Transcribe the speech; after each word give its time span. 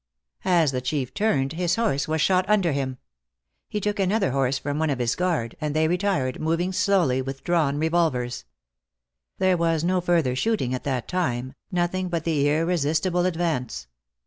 As 0.45 0.71
the 0.71 0.81
Chief 0.81 1.13
turned 1.13 1.53
his 1.53 1.75
horse 1.75 2.07
was 2.07 2.21
shot 2.21 2.49
under 2.49 2.71
him. 2.71 2.97
He 3.69 3.79
took 3.79 3.99
another 3.99 4.31
horse 4.31 4.57
from 4.57 4.79
one 4.79 4.89
of 4.89 4.97
his 4.97 5.13
guard, 5.15 5.55
and 5.61 5.75
they 5.75 5.87
retired, 5.87 6.39
moving 6.41 6.73
slowly 6.73 7.19
and 7.19 7.27
with 7.27 7.43
drawn 7.43 7.77
revolvers. 7.77 8.45
There 9.37 9.57
was 9.57 9.83
no 9.83 10.01
further 10.01 10.35
shooting 10.35 10.73
at 10.73 10.85
that 10.85 11.07
time, 11.07 11.53
nothing 11.71 12.09
but 12.09 12.23
the 12.23 12.49
irresistible 12.49 13.27
advance. 13.27 13.85